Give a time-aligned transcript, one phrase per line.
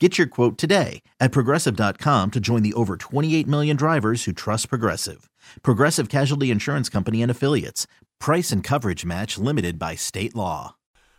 [0.00, 4.68] Get your quote today at progressive.com to join the over 28 million drivers who trust
[4.68, 5.30] Progressive.
[5.62, 7.86] Progressive Casualty Insurance Company and Affiliates.
[8.18, 10.74] Price and coverage match limited by state law.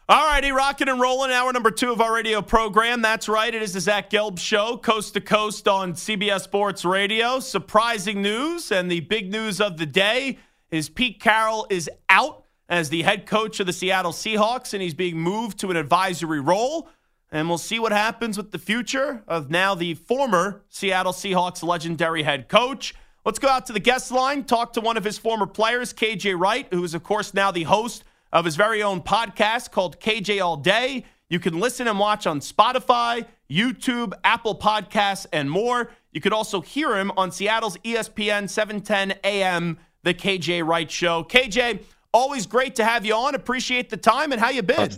[0.10, 1.32] All righty, rocking and rolling.
[1.32, 3.02] Hour number two of our radio program.
[3.02, 3.56] That's right.
[3.56, 7.40] It is the Zach Gelb Show, coast to coast on CBS Sports Radio.
[7.40, 10.38] Surprising news, and the big news of the day
[10.70, 14.94] is Pete Carroll is out as the head coach of the Seattle Seahawks, and he's
[14.94, 16.90] being moved to an advisory role.
[17.36, 22.24] And we'll see what happens with the future of now the former Seattle Seahawks legendary
[22.24, 22.96] head coach.
[23.26, 26.40] Let's go out to the guest line, talk to one of his former players, KJ
[26.40, 30.42] Wright, who is, of course, now the host of his very own podcast called KJ
[30.42, 31.04] All Day.
[31.28, 35.92] You can listen and watch on Spotify, YouTube, Apple Podcasts, and more.
[36.14, 41.26] You could also hear him on Seattle's ESPN 710 AM, The KJ Wright Show.
[41.26, 41.82] KJ,
[42.14, 43.36] always great to have you on.
[43.36, 44.92] Appreciate the time and how you been.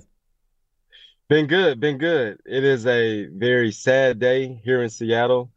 [1.30, 2.40] Been good, been good.
[2.46, 5.52] It is a very sad day here in Seattle.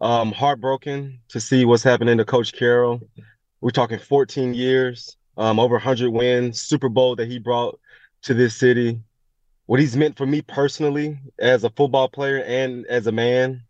[0.00, 3.00] Um, heartbroken to see what's happening to Coach Carroll.
[3.60, 7.80] We're talking 14 years, um, over 100 wins, Super Bowl that he brought
[8.22, 9.00] to this city.
[9.66, 13.64] What he's meant for me personally as a football player and as a man,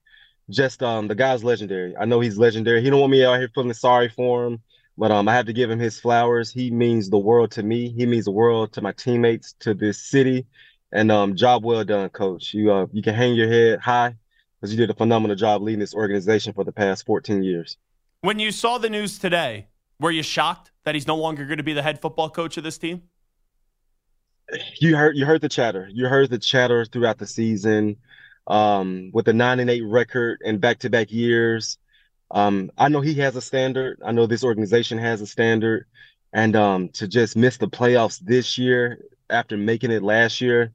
[0.51, 1.97] just um, the guy's legendary.
[1.97, 2.83] I know he's legendary.
[2.83, 4.61] He don't want me out here feeling sorry for him,
[4.99, 6.53] but um, I have to give him his flowers.
[6.53, 7.89] He means the world to me.
[7.89, 10.47] He means the world to my teammates, to this city
[10.93, 12.55] and um, job well done, coach.
[12.55, 14.17] You uh, you can hang your head high
[14.61, 17.77] because you did a phenomenal job leading this organization for the past 14 years.
[18.23, 19.69] When you saw the news today,
[20.01, 22.65] were you shocked that he's no longer going to be the head football coach of
[22.65, 23.03] this team?
[24.81, 25.89] You heard you heard the chatter.
[25.93, 27.97] You heard the chatter throughout the season.
[28.47, 31.77] Um, with the nine and eight record and back to back years.
[32.31, 34.01] Um, I know he has a standard.
[34.05, 35.85] I know this organization has a standard.
[36.33, 40.73] And um, to just miss the playoffs this year after making it last year,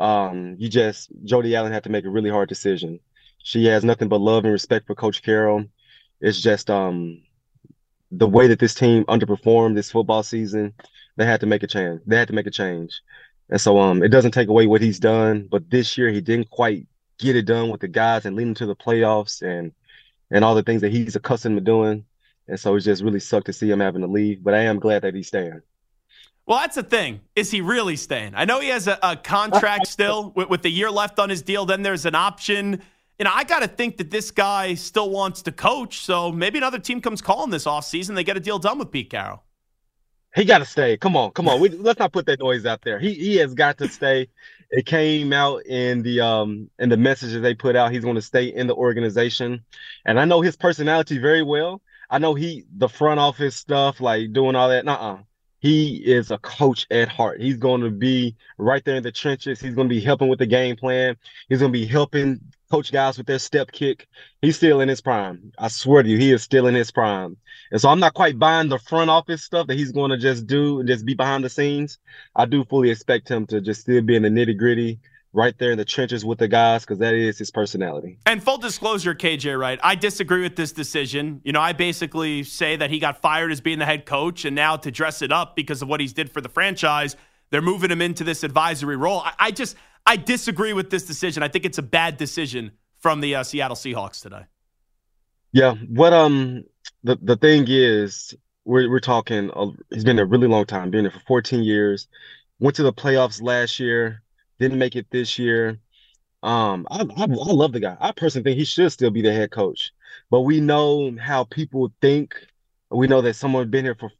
[0.00, 2.98] um, you just Jody Allen had to make a really hard decision.
[3.42, 5.66] She has nothing but love and respect for Coach Carroll.
[6.20, 7.22] It's just um,
[8.10, 10.74] the way that this team underperformed this football season.
[11.16, 12.00] They had to make a change.
[12.06, 13.02] They had to make a change,
[13.50, 15.48] and so um, it doesn't take away what he's done.
[15.50, 16.86] But this year he didn't quite
[17.18, 19.72] get it done with the guys and lead them to the playoffs and
[20.30, 22.06] and all the things that he's accustomed to doing.
[22.48, 24.42] And so it's just really sucked to see him having to leave.
[24.42, 25.60] But I am glad that he's staying.
[26.46, 27.20] Well, that's the thing.
[27.36, 28.34] Is he really staying?
[28.34, 31.42] I know he has a, a contract still with, with the year left on his
[31.42, 31.64] deal.
[31.64, 32.82] Then there's an option.
[33.18, 36.00] You know, I got to think that this guy still wants to coach.
[36.00, 38.14] So maybe another team comes calling this offseason.
[38.14, 39.44] They get a deal done with Pete Carroll.
[40.34, 40.96] He got to stay.
[40.96, 41.60] Come on, come on.
[41.60, 43.00] We, let's not put that noise out there.
[43.00, 44.28] He he has got to stay.
[44.70, 47.90] It came out in the um in the messages they put out.
[47.90, 49.64] He's going to stay in the organization,
[50.04, 51.82] and I know his personality very well.
[52.08, 54.84] I know he the front office stuff, like doing all that.
[54.84, 55.18] Nuh-uh
[55.60, 57.40] he is a coach at heart.
[57.40, 59.60] He's going to be right there in the trenches.
[59.60, 61.16] He's going to be helping with the game plan.
[61.48, 62.40] He's going to be helping
[62.70, 64.08] coach guys with their step kick.
[64.40, 65.52] He's still in his prime.
[65.58, 67.36] I swear to you, he is still in his prime.
[67.70, 70.46] And so I'm not quite buying the front office stuff that he's going to just
[70.46, 71.98] do and just be behind the scenes.
[72.34, 74.98] I do fully expect him to just still be in the nitty gritty
[75.32, 78.18] right there in the trenches with the guys because that is his personality.
[78.26, 79.78] And full disclosure, KJ, right?
[79.82, 81.40] I disagree with this decision.
[81.44, 84.56] You know, I basically say that he got fired as being the head coach, and
[84.56, 87.16] now to dress it up because of what he's did for the franchise,
[87.50, 89.20] they're moving him into this advisory role.
[89.20, 91.42] I, I just I disagree with this decision.
[91.42, 94.42] I think it's a bad decision from the uh, Seattle Seahawks today.
[95.52, 96.64] Yeah, what um
[97.02, 98.34] the the thing is,
[98.64, 99.50] we're we're talking.
[99.50, 100.90] Uh, he's been there a really long time.
[100.90, 102.08] Been there for 14 years.
[102.58, 104.22] Went to the playoffs last year
[104.60, 105.80] didn't make it this year.
[106.42, 107.96] Um, I, I, I love the guy.
[108.00, 109.92] I personally think he should still be the head coach,
[110.30, 112.34] but we know how people think.
[112.90, 114.10] We know that someone been here for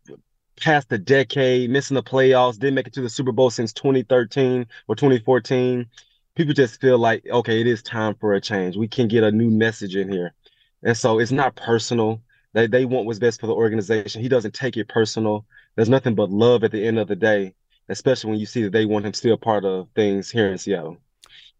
[0.61, 4.67] past a decade, missing the playoffs, didn't make it to the Super Bowl since 2013
[4.89, 5.87] or 2014.
[6.35, 8.77] people just feel like, okay, it is time for a change.
[8.77, 10.35] We can get a new message in here.
[10.83, 12.23] And so it's not personal.
[12.55, 14.23] They they want what's best for the organization.
[14.23, 15.47] He doesn't take it personal.
[15.77, 17.55] There's nothing but love at the end of the day,
[17.91, 20.97] especially when you see that they want him still part of things here in Seattle.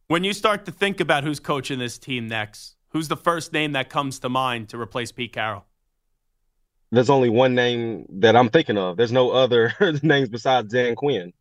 [0.07, 3.73] When you start to think about who's coaching this team next, who's the first name
[3.73, 5.65] that comes to mind to replace Pete Carroll?
[6.93, 8.97] There's only one name that I'm thinking of.
[8.97, 9.73] There's no other
[10.03, 11.33] names besides Dan Quinn.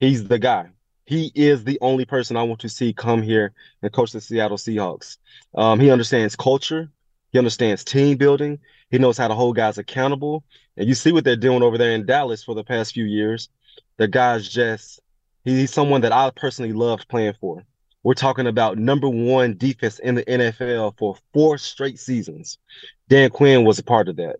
[0.00, 0.70] He's the guy.
[1.04, 4.56] He is the only person I want to see come here and coach the Seattle
[4.56, 5.18] Seahawks.
[5.54, 6.90] Um, he understands culture.
[7.32, 8.58] He understands team building.
[8.90, 10.44] He knows how to hold guys accountable.
[10.76, 13.48] And you see what they're doing over there in Dallas for the past few years.
[13.96, 15.00] The guy's just,
[15.44, 17.64] he's someone that I personally loved playing for.
[18.02, 22.58] We're talking about number one defense in the NFL for four straight seasons.
[23.08, 24.36] Dan Quinn was a part of that.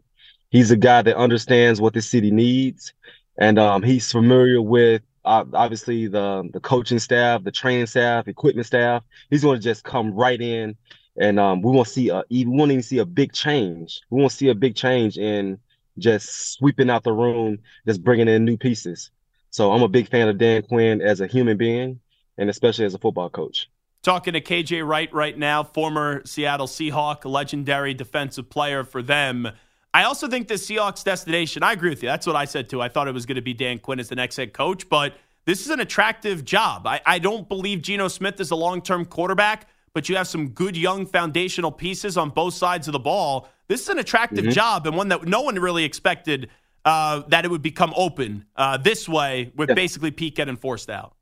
[0.50, 2.94] He's a guy that understands what the city needs,
[3.38, 8.66] and um, he's familiar with uh, obviously the the coaching staff, the training staff, equipment
[8.66, 9.04] staff.
[9.28, 10.76] He's going to just come right in
[11.20, 14.00] and um, we won't see a we won't even see a big change.
[14.10, 15.58] We won't see a big change in
[15.98, 19.10] just sweeping out the room, just bringing in new pieces.
[19.50, 22.00] So I'm a big fan of Dan Quinn as a human being,
[22.38, 23.68] and especially as a football coach.
[24.02, 29.48] Talking to KJ Wright right now, former Seattle Seahawk, legendary defensive player for them.
[29.92, 32.08] I also think the Seahawks destination, I agree with you.
[32.08, 32.80] That's what I said too.
[32.80, 35.14] I thought it was going to be Dan Quinn as the next head coach, but
[35.44, 36.86] this is an attractive job.
[36.86, 40.50] I, I don't believe Geno Smith is a long term quarterback, but you have some
[40.50, 43.48] good young foundational pieces on both sides of the ball.
[43.68, 44.52] This is an attractive mm-hmm.
[44.52, 46.50] job and one that no one really expected
[46.84, 49.74] uh, that it would become open uh, this way with yeah.
[49.74, 51.14] basically Pete getting forced out.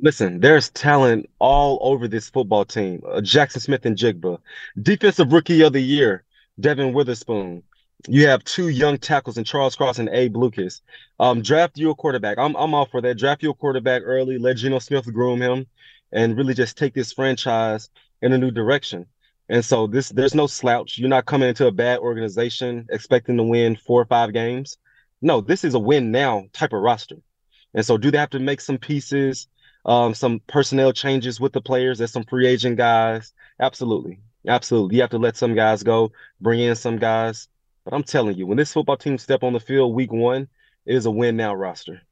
[0.00, 3.02] Listen, there's talent all over this football team.
[3.06, 4.38] Uh, Jaxon Smith-Njigba,
[4.82, 6.24] defensive rookie of the year,
[6.58, 7.62] Devon Witherspoon.
[8.08, 10.82] You have two young tackles in Charles Cross and Abe Lucas.
[11.20, 12.36] Um, draft your quarterback.
[12.36, 13.16] I'm I'm all for that.
[13.16, 14.38] Draft your quarterback early.
[14.38, 15.66] Let Geno Smith groom him
[16.10, 17.88] and really just take this franchise
[18.20, 19.06] in a new direction.
[19.48, 20.98] And so this there's no slouch.
[20.98, 24.78] You're not coming into a bad organization expecting to win four or five games.
[25.22, 27.16] No, this is a win now type of roster.
[27.74, 29.46] And so do they have to make some pieces,
[29.86, 31.98] um, some personnel changes with the players?
[31.98, 33.32] There's some free agent guys.
[33.60, 34.20] Absolutely.
[34.46, 34.96] Absolutely.
[34.96, 37.48] You have to let some guys go, bring in some guys.
[37.84, 40.48] But I'm telling you, when this football team step on the field week one,
[40.84, 42.02] it is a win now roster.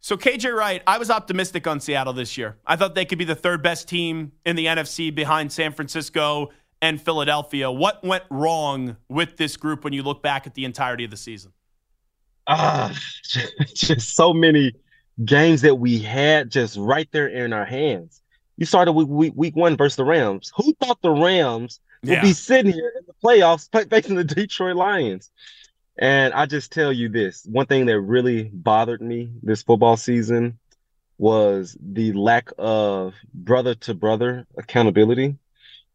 [0.00, 2.58] So, KJ Wright, I was optimistic on Seattle this year.
[2.66, 6.50] I thought they could be the third best team in the NFC behind San Francisco
[6.82, 7.70] and Philadelphia.
[7.70, 11.16] What went wrong with this group when you look back at the entirety of the
[11.16, 11.52] season?
[12.46, 12.96] Ah,
[13.74, 14.74] just so many
[15.24, 18.20] games that we had just right there in our hands.
[18.56, 20.52] You started week, week, week one versus the Rams.
[20.56, 22.22] Who thought the Rams would yeah.
[22.22, 25.30] be sitting here in the playoffs facing the Detroit Lions?
[25.96, 30.58] And I just tell you this one thing that really bothered me this football season
[31.18, 35.36] was the lack of brother to brother accountability.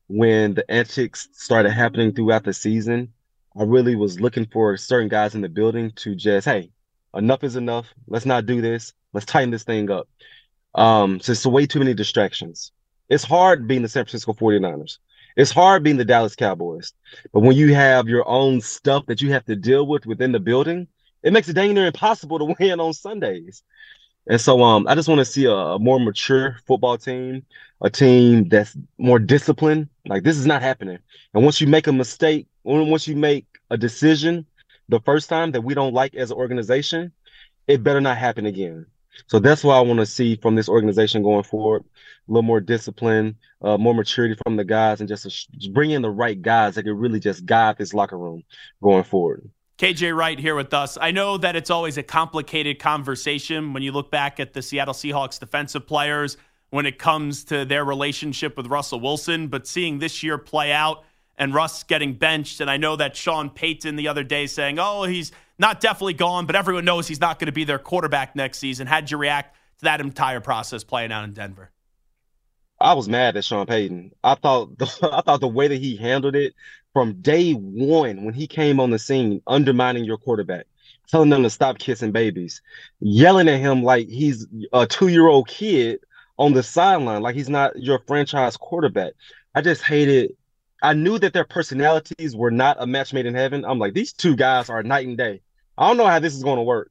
[0.08, 3.14] When the antics started happening throughout the season,
[3.60, 6.72] I really was looking for certain guys in the building to just, hey,
[7.14, 7.88] enough is enough.
[8.08, 8.94] Let's not do this.
[9.12, 10.08] Let's tighten this thing up.
[10.76, 12.72] Um, so it's way too many distractions.
[13.10, 15.00] It's hard being the San Francisco 49ers.
[15.36, 16.94] It's hard being the Dallas Cowboys,
[17.34, 20.40] but when you have your own stuff that you have to deal with within the
[20.40, 20.88] building,
[21.22, 23.64] it makes it dang near impossible to win on Sundays.
[24.30, 27.44] And so, um, I just want to see a, a, more mature football team,
[27.82, 29.90] a team that's more disciplined.
[30.08, 31.00] Like this is not happening.
[31.34, 34.46] And once you make a mistake, once you make a decision
[34.88, 37.12] the first time that we don't like as an organization,
[37.68, 38.86] it better not happen again.
[39.28, 41.84] So that's what I want to see from this organization going forward.
[41.84, 46.04] A little more discipline, uh, more maturity from the guys, and just, just bring in
[46.04, 48.44] the right guys that can really just guide this locker room
[48.82, 49.50] going forward.
[49.80, 50.98] KJ Wright here with us.
[51.00, 54.94] I know that it's always a complicated conversation when you look back at the Seattle
[54.94, 56.36] Seahawks defensive players
[56.70, 61.06] when it comes to their relationship with Russell Wilson, but seeing this year play out
[61.38, 65.04] and Russ getting benched, and I know that Sean Payton the other day saying, "Oh,
[65.04, 68.58] he's not definitely gone, but everyone knows he's not going to be their quarterback next
[68.58, 71.72] season." How'd you react to that entire process playing out in Denver?
[72.82, 74.12] I was mad at Sean Payton.
[74.24, 76.54] I thought the, I thought the way that he handled it
[76.94, 80.66] from day one when he came on the scene, undermining your quarterback,
[81.08, 82.62] telling them to stop kissing babies,
[83.00, 86.00] yelling at him like he's a two-year-old kid
[86.38, 89.14] on the sideline, like he's not your franchise quarterback.
[89.54, 90.32] I just hated.
[90.82, 93.66] I knew that their personalities were not a match made in heaven.
[93.66, 95.42] I'm like, these two guys are night and day.
[95.78, 96.90] I don't know how this is going to work.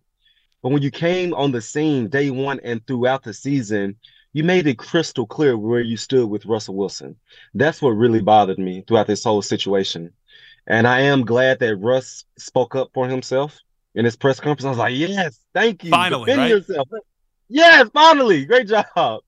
[0.62, 3.97] But when you came on the scene day one and throughout the season,
[4.38, 7.16] you made it crystal clear where you stood with Russell Wilson.
[7.54, 10.12] That's what really bothered me throughout this whole situation.
[10.64, 13.59] And I am glad that Russ spoke up for himself
[13.97, 14.64] in his press conference.
[14.64, 15.90] I was like, yes, thank you.
[15.90, 16.50] Finally, right?
[16.50, 16.87] yourself.
[17.49, 18.45] Yes, finally.
[18.45, 19.23] Great job.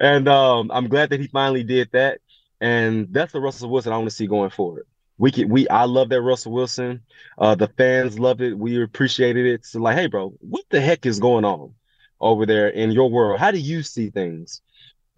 [0.00, 2.18] and um, I'm glad that he finally did that.
[2.60, 4.84] And that's the Russell Wilson I want to see going forward.
[5.16, 7.02] We can, we I love that Russell Wilson.
[7.38, 8.58] Uh, the fans loved it.
[8.58, 9.64] We appreciated it.
[9.64, 11.72] So like, hey, bro, what the heck is going on
[12.20, 13.38] over there in your world?
[13.40, 14.62] How do you see things?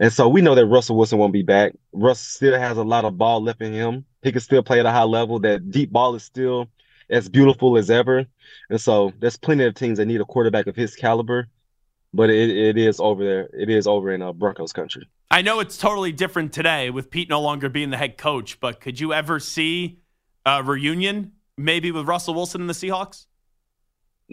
[0.00, 1.74] And so we know that Russell Wilson won't be back.
[1.92, 4.04] Russ still has a lot of ball left in him.
[4.22, 5.38] He can still play at a high level.
[5.38, 6.68] That deep ball is still
[7.10, 8.26] as beautiful as ever.
[8.70, 11.48] And so there's plenty of teams that need a quarterback of his caliber
[12.14, 13.48] but it, it is over there.
[13.52, 15.08] It is over in uh, Broncos country.
[15.30, 18.80] I know it's totally different today with Pete no longer being the head coach, but
[18.80, 20.00] could you ever see
[20.44, 23.26] a reunion maybe with Russell Wilson and the Seahawks?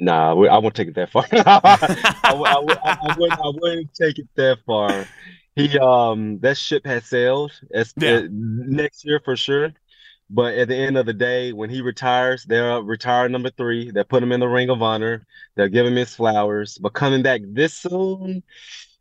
[0.02, 1.26] Nah, I won't take it that far.
[1.32, 1.78] I, I,
[2.24, 5.06] I, I, wouldn't, I wouldn't take it that far.
[5.56, 7.52] He um that ship has sailed.
[7.70, 8.20] It's, yeah.
[8.20, 9.74] it, next year for sure.
[10.30, 13.92] But at the end of the day, when he retires, they'll retire number three.
[13.92, 15.26] They'll put him in the Ring of Honor.
[15.56, 16.78] They'll give him his flowers.
[16.78, 18.44] But coming back this soon,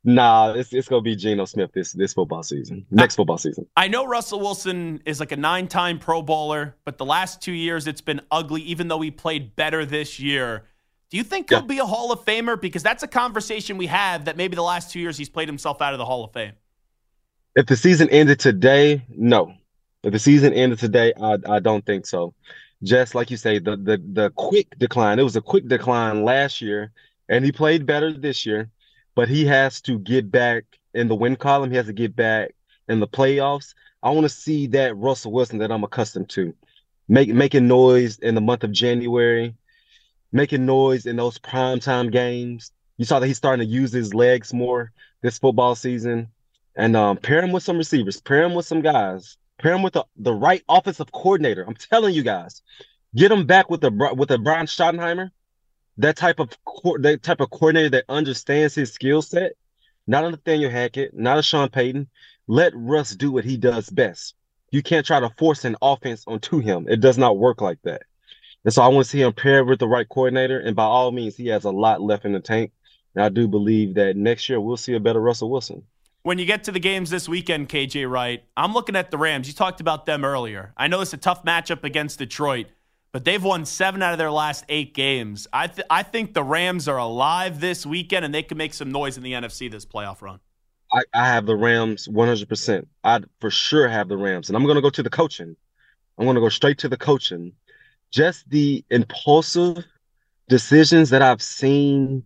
[0.02, 3.67] nah, it's, it's gonna be Geno Smith this this football season, next football season.
[3.76, 7.87] I know Russell Wilson is like a nine-time Pro Bowler, but the last two years
[7.87, 8.62] it's been ugly.
[8.62, 10.64] Even though he played better this year,
[11.11, 12.61] do you think he'll be a Hall of Famer?
[12.61, 15.81] Because that's a conversation we have that maybe the last two years he's played himself
[15.81, 16.53] out of the Hall of Fame.
[17.57, 19.55] If the season ended today, no.
[20.03, 22.35] If the season ended today, I, I don't think so.
[22.83, 25.19] Just like you say, the the the quick decline.
[25.19, 26.93] It was a quick decline last year,
[27.29, 28.71] and he played better this year,
[29.17, 31.71] but he has to get back in the win column.
[31.71, 32.55] He has to get back
[32.88, 33.75] in the playoffs.
[34.03, 36.55] I want to see that Russell Wilson that I'm accustomed to,
[37.09, 39.55] make making noise in the month of January,
[40.33, 42.73] making noise in those primetime games.
[42.97, 44.93] You saw that he's starting to use his legs more
[45.23, 46.29] this football season,
[46.77, 49.95] and um, pair him with some receivers, pair him with some guys Pair him with
[49.95, 51.65] the, the right offensive coordinator.
[51.67, 52.63] I'm telling you guys,
[53.15, 55.31] get him back with the with the Brian Schottenheimer,
[55.99, 56.51] that type of
[57.01, 59.53] that type of coordinator that understands his skill set.
[60.07, 62.09] Not a Nathaniel Hackett, not a Sean Payton.
[62.47, 64.35] Let Russ do what he does best.
[64.71, 66.87] You can't try to force an offense onto him.
[66.89, 68.03] It does not work like that.
[68.65, 70.59] And so I want to see him paired with the right coordinator.
[70.59, 72.73] And by all means, he has a lot left in the tank.
[73.15, 75.85] And I do believe that next year we'll see a better Russell Wilson
[76.29, 79.49] when you get to the games this weekend, KJ Wright, I'm looking at the Rams.
[79.49, 80.75] You talked about them earlier.
[80.77, 82.67] I know it's a tough matchup against Detroit,
[83.12, 85.47] but they've won seven out of their last eight games.
[85.55, 88.93] I, th- I think the Rams are alive this weekend and they can make some
[88.93, 90.41] noise in the NFC this playoff run.
[90.93, 92.87] I, I have the Rams 100%.
[93.05, 94.50] I for sure have the Rams.
[94.50, 95.57] And I'm going to go to the coaching.
[96.19, 97.53] I'm going to go straight to the coaching.
[98.11, 99.85] Just the impulsive
[100.49, 102.25] decisions that I've seen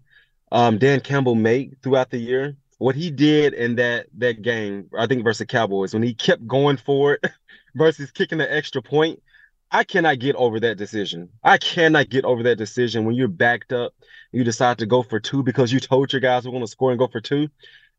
[0.52, 5.06] um, Dan Campbell make throughout the year what he did in that that game, I
[5.06, 7.30] think versus Cowboys, when he kept going for it
[7.76, 9.22] versus kicking the extra point,
[9.70, 11.30] I cannot get over that decision.
[11.44, 13.94] I cannot get over that decision when you're backed up,
[14.32, 16.90] you decide to go for two because you told your guys we're going to score
[16.90, 17.48] and go for two.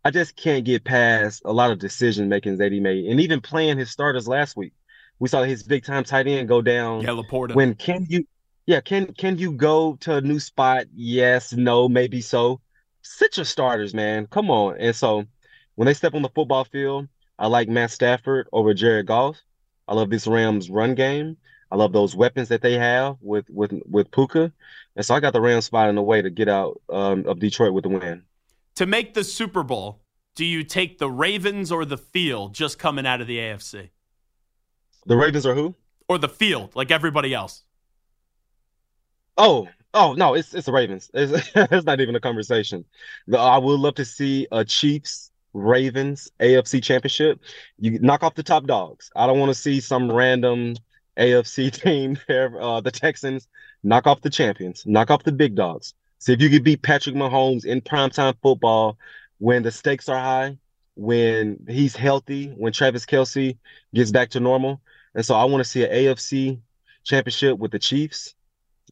[0.05, 3.39] I just can't get past a lot of decision making that he made, and even
[3.39, 4.73] playing his starters last week.
[5.19, 7.01] We saw his big time tight end go down.
[7.01, 7.55] Yeah, Laporta.
[7.55, 8.25] When can you?
[8.65, 10.85] Yeah, can can you go to a new spot?
[10.93, 12.61] Yes, no, maybe so
[13.03, 14.27] sit your starters, man.
[14.27, 14.77] Come on.
[14.79, 15.25] And so
[15.75, 19.37] when they step on the football field, I like Matt Stafford over Jared Goff.
[19.87, 21.37] I love this Rams run game.
[21.71, 24.51] I love those weapons that they have with with with Puka.
[24.95, 27.39] And so I got the Rams spot in a way to get out um, of
[27.39, 28.23] Detroit with the win.
[28.75, 30.01] To make the Super Bowl,
[30.35, 33.89] do you take the Ravens or the field just coming out of the AFC?
[35.05, 35.75] The Ravens are who?
[36.07, 37.63] Or the field, like everybody else.
[39.37, 41.11] Oh, Oh no, it's it's the Ravens.
[41.13, 42.83] It's, it's not even a conversation.
[43.27, 47.39] The, I would love to see a Chiefs Ravens AFC championship.
[47.77, 49.11] You knock off the top dogs.
[49.15, 50.75] I don't want to see some random
[51.17, 53.47] AFC team, uh, the Texans,
[53.83, 55.93] knock off the champions, knock off the big dogs.
[56.17, 58.97] See if you could beat Patrick Mahomes in primetime football
[59.37, 60.57] when the stakes are high,
[60.95, 63.57] when he's healthy, when Travis Kelce
[63.93, 64.81] gets back to normal.
[65.15, 66.59] And so I want to see an AFC
[67.03, 68.35] championship with the Chiefs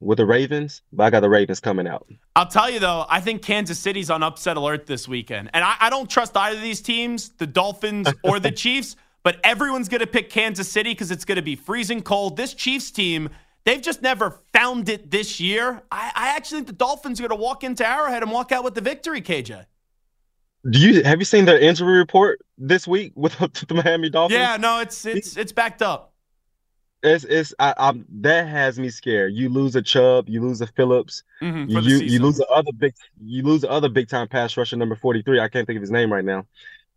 [0.02, 2.08] with the Ravens, but I got the Ravens coming out.
[2.36, 5.52] I'll tell you though, I think Kansas City's on upset alert this weekend.
[5.54, 9.38] And I, I don't trust either of these teams, the Dolphins or the Chiefs, but
[9.44, 12.36] everyone's going to pick Kansas City because it's going to be freezing cold.
[12.36, 13.30] This Chiefs team,
[13.64, 15.84] they've just never found it this year.
[15.92, 18.64] I, I actually think the Dolphins are going to walk into Arrowhead and walk out
[18.64, 19.66] with the victory, KJ.
[20.70, 23.38] Do you have you seen their injury report this week with
[23.68, 24.40] the Miami Dolphins?
[24.40, 26.11] Yeah, no, it's it's it's backed up.
[27.04, 29.34] It's it's I, I, that has me scared.
[29.34, 32.72] You lose a Chubb, you lose a Phillips, mm-hmm, you you, you, lose the other
[32.72, 32.94] big
[33.24, 35.40] you lose the other big time pass rusher number forty three.
[35.40, 36.46] I can't think of his name right now,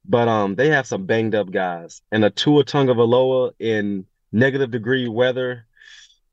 [0.04, 5.08] but um they have some banged up guys and a Tua Tagovailoa in negative degree
[5.08, 5.64] weather.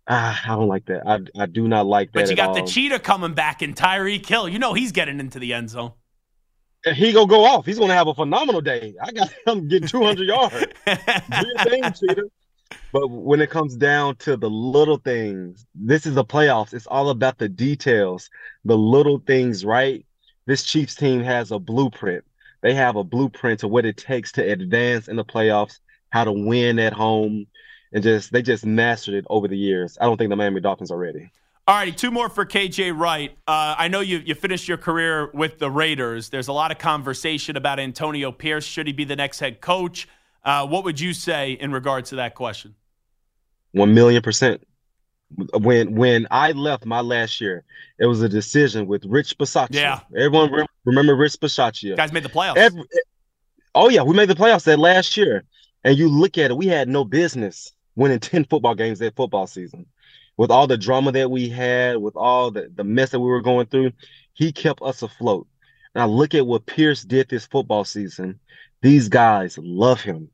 [0.06, 1.08] Ah, I don't like that.
[1.08, 2.24] I I do not like that.
[2.24, 2.56] But you got all.
[2.56, 4.50] the cheetah coming back and Tyreek Hill.
[4.50, 5.94] You know he's getting into the end zone.
[6.94, 7.66] he gonna go off.
[7.66, 8.96] He's gonna have a phenomenal day.
[9.01, 10.56] I got him getting 200 yards.
[10.86, 12.30] Do your thing, Cheetah.
[12.92, 16.74] But when it comes down to the little things, this is the playoffs.
[16.74, 18.30] It's all about the details,
[18.66, 20.06] the little things, right?
[20.46, 22.24] This Chiefs team has a blueprint.
[22.62, 26.32] They have a blueprint of what it takes to advance in the playoffs, how to
[26.32, 27.48] win at home,
[27.94, 29.98] and just they just mastered it over the years.
[30.00, 31.32] I don't think the Miami Dolphins are ready.
[31.68, 33.32] All righty, two more for KJ Wright.
[33.48, 36.30] Uh, I know you you finished your career with the Raiders.
[36.30, 38.66] There's a lot of conversation about Antonio Pierce.
[38.66, 40.08] Should he be the next head coach?
[40.43, 42.75] Uh, what would you say in regards to that question?
[43.71, 44.63] One million percent.
[45.53, 47.63] When when I left my last year,
[48.00, 49.75] it was a decision with Rich Bisaccia.
[49.75, 51.95] Yeah, everyone re- remember Rich Bisaccia.
[51.95, 52.57] Guys made the playoffs.
[52.57, 52.83] Every,
[53.74, 55.45] oh yeah, we made the playoffs that last year.
[55.83, 59.48] And you look at it, we had no business winning ten football games that football
[59.48, 59.86] season
[60.38, 63.41] with all the drama that we had, with all the, the mess that we were
[63.41, 63.91] going through,
[64.33, 65.48] he kept us afloat.
[65.95, 68.39] Now look at what Pierce did this football season.
[68.81, 70.29] These guys love him.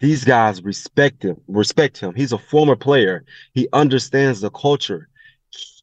[0.00, 2.14] These guys respect him, respect him.
[2.14, 3.24] He's a former player.
[3.52, 5.08] He understands the culture.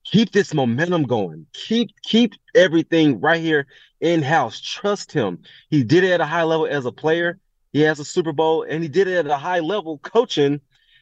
[0.05, 1.47] Keep this momentum going.
[1.53, 3.67] Keep keep everything right here
[3.99, 4.61] in house.
[4.61, 5.39] Trust him.
[5.69, 7.39] He did it at a high level as a player.
[7.73, 10.61] He has a Super Bowl, and he did it at a high level coaching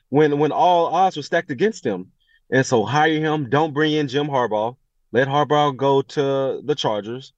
[0.10, 2.12] when when all odds were stacked against him.
[2.50, 3.50] And so hire him.
[3.50, 4.75] Don't bring in Jim Harbaugh.
[5.12, 7.34] Let Harbaugh go to the Chargers.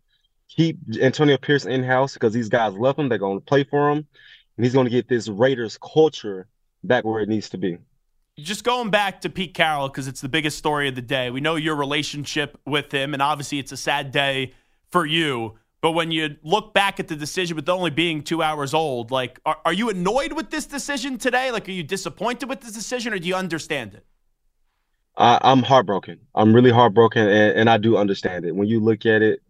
[0.49, 3.09] Keep Antonio Pierce in house because these guys love him.
[3.09, 4.07] They're going to play for him.
[4.57, 6.47] And he's going to get this Raiders culture
[6.83, 7.77] back where it needs to be.
[8.37, 11.29] Just going back to Pete Carroll because it's the biggest story of the day.
[11.29, 14.53] We know your relationship with him, and obviously it's a sad day
[14.91, 15.57] for you.
[15.81, 19.39] But when you look back at the decision with only being two hours old, like,
[19.45, 21.51] are, are you annoyed with this decision today?
[21.51, 24.05] Like, are you disappointed with this decision, or do you understand it?
[25.17, 26.19] I, am heartbroken.
[26.33, 28.55] I'm really heartbroken, and, and, I do understand it.
[28.55, 29.41] When you look at it,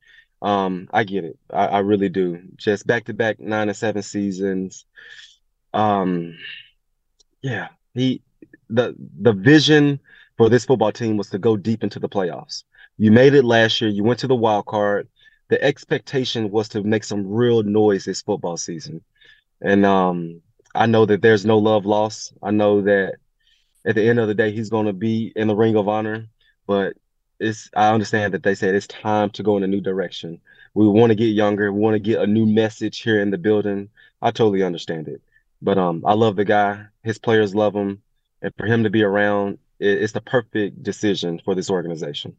[0.41, 1.37] um, I get it.
[1.51, 2.41] I, I really do.
[2.55, 4.85] Just back to back nine and seven seasons.
[5.73, 6.37] Um,
[7.41, 8.21] yeah, he
[8.69, 9.99] the the vision
[10.37, 12.63] for this football team was to go deep into the playoffs.
[12.97, 13.89] You made it last year.
[13.89, 15.07] You went to the wild card.
[15.49, 19.03] The expectation was to make some real noise this football season,
[19.61, 20.41] and um,
[20.73, 22.33] I know that there's no love lost.
[22.41, 23.15] I know that
[23.85, 26.27] at the end of the day, he's going to be in the Ring of Honor.
[26.67, 26.97] But
[27.39, 30.39] it's I understand that they said it's time to go in a new direction.
[30.73, 31.71] We want to get younger.
[31.71, 33.89] We want to get a new message here in the building.
[34.21, 35.21] I totally understand it.
[35.61, 36.85] But um, I love the guy.
[37.03, 38.01] His players love him,
[38.41, 42.35] and for him to be around, it's the perfect decision for this organization.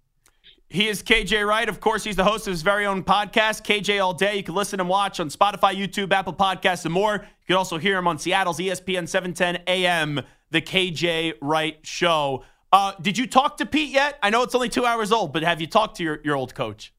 [0.68, 1.68] He is KJ Wright.
[1.68, 4.36] Of course, he's the host of his very own podcast, KJ All Day.
[4.36, 7.14] You can listen and watch on Spotify, YouTube, Apple Podcasts, and more.
[7.14, 12.44] You can also hear him on Seattle's ESPN 710 AM the KJ Wright Show.
[12.76, 14.18] Uh, did you talk to Pete yet?
[14.22, 16.54] I know it's only two hours old, but have you talked to your, your old
[16.54, 16.92] coach?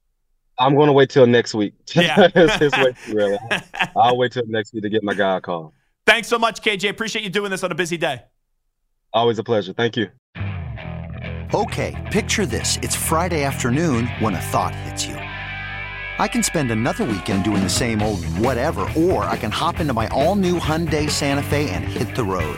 [0.58, 1.76] I'm going to wait till next week.
[1.94, 2.30] Yeah.
[3.08, 3.38] really.
[3.96, 5.74] I'll wait till next week to get my guy a call.
[6.08, 6.90] Thanks so much, KJ.
[6.90, 8.24] Appreciate you doing this on a busy day.
[9.13, 9.72] Always a pleasure.
[9.72, 10.10] Thank you.
[11.54, 12.78] Okay, picture this.
[12.82, 15.13] It's Friday afternoon when a thought hits you.
[15.13, 19.94] I can spend another weekend doing the same old whatever, or I can hop into
[19.94, 22.58] my all new Hyundai Santa Fe and hit the road.